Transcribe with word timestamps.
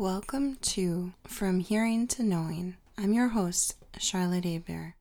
Welcome 0.00 0.58
to 0.62 1.12
From 1.26 1.58
Hearing 1.58 2.06
to 2.06 2.22
Knowing. 2.22 2.76
I'm 2.96 3.12
your 3.12 3.30
host, 3.30 3.74
Charlotte 3.98 4.44
Abear. 4.44 4.94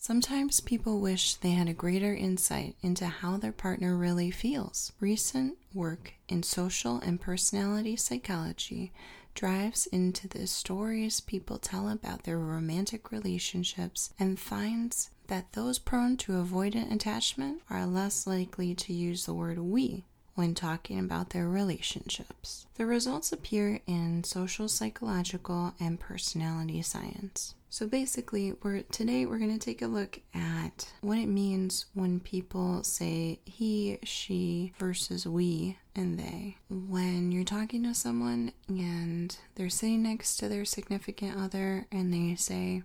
Sometimes 0.00 0.58
people 0.58 1.00
wish 1.00 1.36
they 1.36 1.52
had 1.52 1.68
a 1.68 1.72
greater 1.72 2.12
insight 2.12 2.74
into 2.82 3.06
how 3.06 3.36
their 3.36 3.52
partner 3.52 3.96
really 3.96 4.32
feels. 4.32 4.90
Recent 4.98 5.56
work 5.72 6.14
in 6.28 6.42
social 6.42 6.98
and 6.98 7.20
personality 7.20 7.94
psychology 7.94 8.92
drives 9.34 9.86
into 9.86 10.28
the 10.28 10.46
stories 10.46 11.20
people 11.20 11.58
tell 11.58 11.88
about 11.88 12.24
their 12.24 12.38
romantic 12.38 13.10
relationships 13.10 14.12
and 14.18 14.38
finds 14.38 15.10
that 15.28 15.52
those 15.52 15.78
prone 15.78 16.16
to 16.16 16.32
avoidant 16.32 16.92
attachment 16.92 17.60
are 17.70 17.86
less 17.86 18.26
likely 18.26 18.74
to 18.74 18.92
use 18.92 19.24
the 19.24 19.34
word 19.34 19.58
we 19.58 20.04
when 20.34 20.54
talking 20.54 20.98
about 20.98 21.30
their 21.30 21.48
relationships. 21.48 22.66
The 22.76 22.86
results 22.86 23.32
appear 23.32 23.80
in 23.86 24.24
social 24.24 24.68
psychological 24.68 25.74
and 25.78 26.00
personality 26.00 26.82
science. 26.82 27.54
So 27.72 27.86
basically, 27.86 28.52
we're 28.62 28.82
today 28.82 29.24
we're 29.24 29.38
going 29.38 29.58
to 29.58 29.64
take 29.64 29.80
a 29.80 29.86
look 29.86 30.20
at 30.34 30.92
what 31.00 31.16
it 31.16 31.26
means 31.26 31.86
when 31.94 32.20
people 32.20 32.82
say 32.82 33.40
he, 33.46 33.98
she 34.02 34.74
versus 34.78 35.26
we 35.26 35.78
and 35.94 36.18
they. 36.18 36.58
When 36.68 37.32
you're 37.32 37.44
talking 37.44 37.82
to 37.84 37.94
someone 37.94 38.52
and 38.68 39.34
they're 39.54 39.70
sitting 39.70 40.02
next 40.02 40.36
to 40.36 40.50
their 40.50 40.66
significant 40.66 41.38
other 41.40 41.86
and 41.90 42.12
they 42.12 42.34
say 42.34 42.82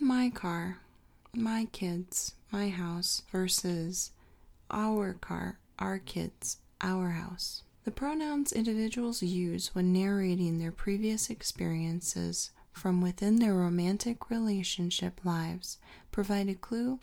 my 0.00 0.30
car, 0.30 0.78
my 1.34 1.66
kids, 1.72 2.34
my 2.50 2.70
house 2.70 3.22
versus 3.30 4.12
our 4.70 5.12
car, 5.12 5.58
our 5.78 5.98
kids, 5.98 6.56
our 6.80 7.10
house. 7.10 7.62
The 7.84 7.90
pronouns 7.90 8.52
individuals 8.52 9.22
use 9.22 9.74
when 9.74 9.92
narrating 9.92 10.58
their 10.58 10.72
previous 10.72 11.30
experiences 11.30 12.50
from 12.72 13.00
within 13.00 13.36
their 13.36 13.54
romantic 13.54 14.28
relationship 14.28 15.20
lives 15.24 15.78
provide 16.12 16.48
a 16.48 16.54
clue 16.54 16.98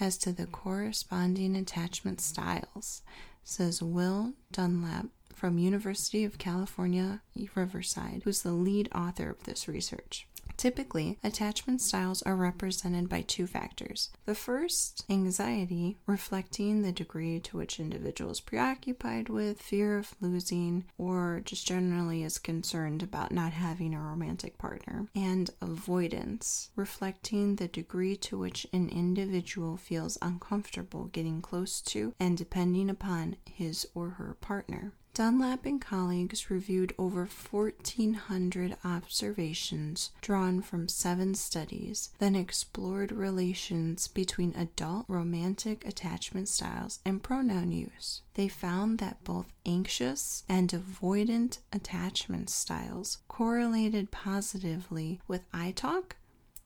as 0.00 0.18
to 0.18 0.32
the 0.32 0.46
corresponding 0.46 1.56
attachment 1.56 2.20
styles, 2.20 3.02
says 3.44 3.80
Will 3.80 4.32
Dunlop 4.52 5.06
from 5.34 5.58
University 5.58 6.24
of 6.24 6.38
California, 6.38 7.22
Riverside, 7.54 8.22
who's 8.24 8.42
the 8.42 8.52
lead 8.52 8.88
author 8.94 9.30
of 9.30 9.44
this 9.44 9.68
research. 9.68 10.26
Typically, 10.64 11.18
attachment 11.22 11.82
styles 11.82 12.22
are 12.22 12.36
represented 12.36 13.06
by 13.06 13.20
two 13.20 13.46
factors. 13.46 14.08
The 14.24 14.34
first, 14.34 15.04
anxiety, 15.10 15.98
reflecting 16.06 16.80
the 16.80 16.90
degree 16.90 17.38
to 17.40 17.58
which 17.58 17.78
individual 17.78 18.30
is 18.30 18.40
preoccupied 18.40 19.28
with 19.28 19.60
fear 19.60 19.98
of 19.98 20.14
losing 20.22 20.86
or 20.96 21.42
just 21.44 21.66
generally 21.66 22.22
is 22.22 22.38
concerned 22.38 23.02
about 23.02 23.30
not 23.30 23.52
having 23.52 23.92
a 23.92 24.00
romantic 24.00 24.56
partner. 24.56 25.06
And 25.14 25.50
avoidance, 25.60 26.70
reflecting 26.76 27.56
the 27.56 27.68
degree 27.68 28.16
to 28.16 28.38
which 28.38 28.66
an 28.72 28.88
individual 28.88 29.76
feels 29.76 30.16
uncomfortable 30.22 31.10
getting 31.12 31.42
close 31.42 31.82
to 31.82 32.14
and 32.18 32.38
depending 32.38 32.88
upon 32.88 33.36
his 33.44 33.86
or 33.94 34.12
her 34.12 34.38
partner. 34.40 34.94
Dunlop 35.14 35.64
and 35.64 35.80
colleagues 35.80 36.50
reviewed 36.50 36.92
over 36.98 37.24
1,400 37.26 38.76
observations 38.84 40.10
drawn 40.20 40.60
from 40.60 40.88
seven 40.88 41.36
studies, 41.36 42.10
then 42.18 42.34
explored 42.34 43.12
relations 43.12 44.08
between 44.08 44.52
adult 44.56 45.04
romantic 45.06 45.86
attachment 45.86 46.48
styles 46.48 46.98
and 47.04 47.22
pronoun 47.22 47.70
use. 47.70 48.22
They 48.34 48.48
found 48.48 48.98
that 48.98 49.22
both 49.22 49.46
anxious 49.64 50.42
and 50.48 50.70
avoidant 50.70 51.58
attachment 51.72 52.50
styles 52.50 53.18
correlated 53.28 54.10
positively 54.10 55.20
with 55.28 55.42
I 55.52 55.70
talk 55.70 56.16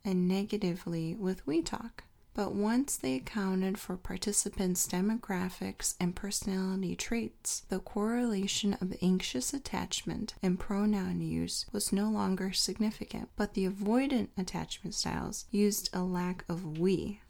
and 0.06 0.26
negatively 0.26 1.14
with 1.14 1.46
we 1.46 1.60
talk. 1.60 2.04
But 2.38 2.54
once 2.54 2.96
they 2.96 3.16
accounted 3.16 3.78
for 3.78 3.96
participants' 3.96 4.86
demographics 4.86 5.96
and 5.98 6.14
personality 6.14 6.94
traits, 6.94 7.64
the 7.68 7.80
correlation 7.80 8.74
of 8.74 8.94
anxious 9.02 9.52
attachment 9.52 10.36
and 10.40 10.56
pronoun 10.56 11.20
use 11.20 11.66
was 11.72 11.92
no 11.92 12.08
longer 12.08 12.52
significant. 12.52 13.30
But 13.34 13.54
the 13.54 13.68
avoidant 13.68 14.28
attachment 14.38 14.94
styles 14.94 15.46
used 15.50 15.90
a 15.92 16.04
lack 16.04 16.44
of 16.48 16.78
we 16.78 17.22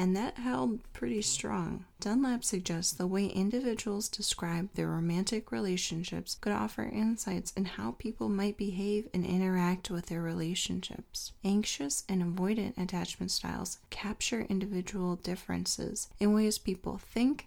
and 0.00 0.16
that 0.16 0.38
held 0.38 0.80
pretty 0.94 1.20
strong. 1.20 1.84
Dunlop 2.00 2.42
suggests 2.42 2.90
the 2.90 3.06
way 3.06 3.26
individuals 3.26 4.08
describe 4.08 4.72
their 4.72 4.88
romantic 4.88 5.52
relationships 5.52 6.38
could 6.40 6.54
offer 6.54 6.84
insights 6.84 7.52
in 7.54 7.66
how 7.66 7.96
people 7.98 8.30
might 8.30 8.56
behave 8.56 9.08
and 9.12 9.26
interact 9.26 9.90
with 9.90 10.06
their 10.06 10.22
relationships. 10.22 11.32
Anxious 11.44 12.04
and 12.08 12.22
avoidant 12.22 12.78
attachment 12.78 13.30
styles 13.30 13.76
capture 13.90 14.46
individual 14.48 15.16
differences 15.16 16.08
in 16.18 16.32
ways 16.32 16.56
people 16.56 16.96
think, 16.96 17.46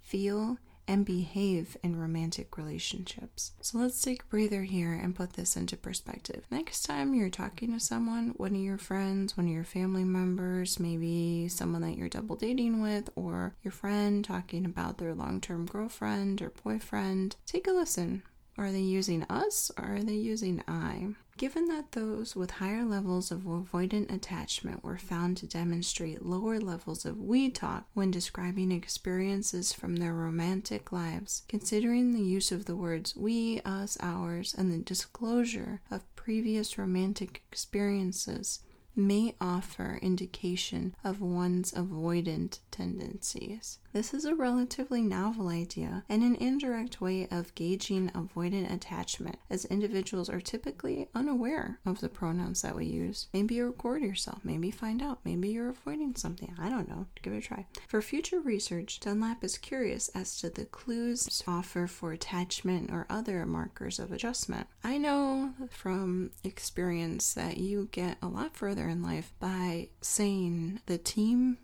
feel, 0.00 0.58
and 0.86 1.04
behave 1.04 1.76
in 1.82 1.96
romantic 1.98 2.56
relationships. 2.56 3.52
So 3.60 3.78
let's 3.78 4.02
take 4.02 4.22
a 4.22 4.26
breather 4.26 4.62
here 4.62 4.92
and 4.92 5.14
put 5.14 5.34
this 5.34 5.56
into 5.56 5.76
perspective. 5.76 6.44
Next 6.50 6.82
time 6.82 7.14
you're 7.14 7.30
talking 7.30 7.72
to 7.72 7.80
someone, 7.80 8.34
one 8.36 8.54
of 8.54 8.60
your 8.60 8.78
friends, 8.78 9.36
one 9.36 9.46
of 9.46 9.52
your 9.52 9.64
family 9.64 10.04
members, 10.04 10.80
maybe 10.80 11.48
someone 11.48 11.82
that 11.82 11.96
you're 11.96 12.08
double 12.08 12.36
dating 12.36 12.82
with, 12.82 13.10
or 13.14 13.54
your 13.62 13.72
friend 13.72 14.24
talking 14.24 14.64
about 14.64 14.98
their 14.98 15.14
long 15.14 15.40
term 15.40 15.66
girlfriend 15.66 16.42
or 16.42 16.52
boyfriend, 16.62 17.36
take 17.46 17.66
a 17.66 17.72
listen. 17.72 18.22
Are 18.58 18.70
they 18.70 18.80
using 18.80 19.22
us 19.24 19.70
or 19.78 19.96
are 19.96 20.02
they 20.02 20.14
using 20.14 20.62
I? 20.68 21.14
Given 21.38 21.66
that 21.68 21.92
those 21.92 22.36
with 22.36 22.52
higher 22.52 22.84
levels 22.84 23.30
of 23.30 23.40
avoidant 23.40 24.12
attachment 24.12 24.84
were 24.84 24.98
found 24.98 25.38
to 25.38 25.46
demonstrate 25.46 26.24
lower 26.24 26.60
levels 26.60 27.06
of 27.06 27.18
we 27.18 27.48
talk 27.48 27.86
when 27.94 28.10
describing 28.10 28.70
experiences 28.70 29.72
from 29.72 29.96
their 29.96 30.12
romantic 30.12 30.92
lives, 30.92 31.42
considering 31.48 32.12
the 32.12 32.20
use 32.20 32.52
of 32.52 32.66
the 32.66 32.76
words 32.76 33.16
we, 33.16 33.60
us, 33.64 33.96
ours, 34.00 34.54
and 34.56 34.70
the 34.70 34.84
disclosure 34.84 35.80
of 35.90 36.14
previous 36.14 36.76
romantic 36.76 37.42
experiences, 37.48 38.60
may 38.94 39.34
offer 39.40 39.98
indication 40.02 40.94
of 41.02 41.22
one's 41.22 41.72
avoidant 41.72 42.58
tendencies. 42.70 43.78
This 43.92 44.14
is 44.14 44.24
a 44.24 44.34
relatively 44.34 45.02
novel 45.02 45.48
idea 45.48 46.04
and 46.08 46.22
an 46.22 46.34
indirect 46.36 47.02
way 47.02 47.28
of 47.30 47.54
gauging 47.54 48.08
avoidant 48.10 48.72
attachment, 48.72 49.36
as 49.50 49.66
individuals 49.66 50.30
are 50.30 50.40
typically 50.40 51.08
unaware 51.14 51.78
of 51.84 52.00
the 52.00 52.08
pronouns 52.08 52.62
that 52.62 52.74
we 52.74 52.86
use. 52.86 53.28
Maybe 53.34 53.56
you 53.56 53.66
record 53.66 54.00
yourself, 54.00 54.40
maybe 54.44 54.70
find 54.70 55.02
out, 55.02 55.18
maybe 55.26 55.50
you're 55.50 55.68
avoiding 55.68 56.16
something. 56.16 56.54
I 56.58 56.70
don't 56.70 56.88
know. 56.88 57.06
Give 57.20 57.34
it 57.34 57.38
a 57.38 57.40
try. 57.42 57.66
For 57.86 58.00
future 58.00 58.40
research, 58.40 58.98
Dunlop 58.98 59.44
is 59.44 59.58
curious 59.58 60.08
as 60.14 60.38
to 60.38 60.48
the 60.48 60.64
clues 60.64 61.42
offer 61.46 61.86
for 61.86 62.12
attachment 62.12 62.90
or 62.90 63.06
other 63.10 63.44
markers 63.44 63.98
of 63.98 64.10
adjustment. 64.10 64.68
I 64.82 64.96
know 64.96 65.52
from 65.68 66.30
experience 66.44 67.34
that 67.34 67.58
you 67.58 67.90
get 67.92 68.16
a 68.22 68.28
lot 68.28 68.56
further 68.56 68.88
in 68.88 69.02
life 69.02 69.34
by 69.38 69.88
saying 70.00 70.80
the 70.86 70.96
team 70.96 71.58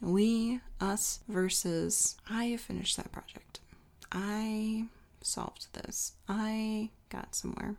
we, 0.00 0.60
us 0.80 1.20
versus 1.28 2.16
I 2.28 2.56
finished 2.56 2.96
that 2.96 3.12
project. 3.12 3.60
I 4.12 4.86
solved 5.22 5.72
this. 5.72 6.12
I 6.28 6.90
got 7.08 7.34
somewhere. 7.34 7.76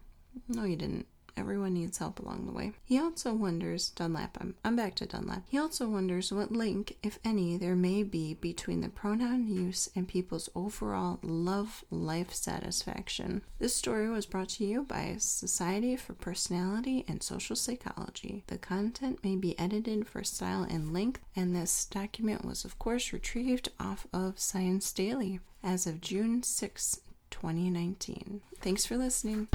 No, 0.47 0.63
you 0.63 0.75
didn't. 0.75 1.07
Everyone 1.39 1.73
needs 1.73 1.97
help 1.99 2.19
along 2.19 2.45
the 2.45 2.51
way. 2.51 2.73
He 2.83 2.99
also 2.99 3.33
wonders, 3.33 3.91
Dunlop, 3.91 4.37
I'm, 4.65 4.75
back 4.75 4.95
to 4.95 5.05
Dunlop. 5.05 5.43
He 5.47 5.57
also 5.57 5.87
wonders 5.87 6.33
what 6.33 6.51
link, 6.51 6.97
if 7.01 7.17
any, 7.23 7.55
there 7.55 7.77
may 7.77 8.03
be 8.03 8.33
between 8.33 8.81
the 8.81 8.89
pronoun 8.89 9.47
use 9.47 9.89
and 9.95 10.05
people's 10.05 10.49
overall 10.53 11.19
love 11.21 11.85
life 11.89 12.33
satisfaction. 12.33 13.41
This 13.57 13.73
story 13.73 14.09
was 14.09 14.25
brought 14.25 14.49
to 14.49 14.65
you 14.65 14.83
by 14.83 15.15
Society 15.17 15.95
for 15.95 16.13
Personality 16.13 17.05
and 17.07 17.23
Social 17.23 17.55
Psychology. 17.55 18.43
The 18.47 18.57
content 18.57 19.23
may 19.23 19.37
be 19.37 19.57
edited 19.57 20.07
for 20.07 20.25
style 20.25 20.63
and 20.69 20.91
length, 20.91 21.21
and 21.37 21.55
this 21.55 21.85
document 21.85 22.43
was, 22.43 22.65
of 22.65 22.77
course, 22.77 23.13
retrieved 23.13 23.69
off 23.79 24.07
of 24.11 24.39
Science 24.39 24.91
Daily 24.91 25.39
as 25.63 25.87
of 25.87 26.01
June 26.01 26.43
6, 26.43 26.99
2019. 27.31 28.41
Thanks 28.59 28.85
for 28.85 28.97
listening. 28.97 29.47